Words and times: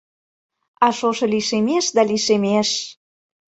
А 0.85 0.87
шошо 0.97 1.25
лишемеш 1.33 1.85
да 1.95 2.01
лишемеш. 2.09 2.69